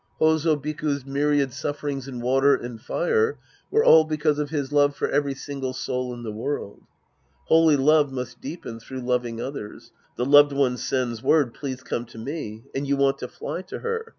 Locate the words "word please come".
11.21-12.05